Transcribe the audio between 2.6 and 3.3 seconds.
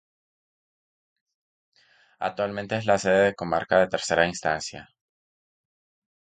es la sede